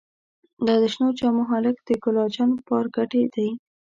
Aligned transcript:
دا 0.65 0.75
د 0.81 0.83
شنو 0.93 1.09
جامو 1.19 1.43
هلک 1.51 1.75
د 1.87 1.89
ګلا 2.03 2.25
جان 2.35 2.49
پارکټې 2.67 3.23
دې. 3.33 3.49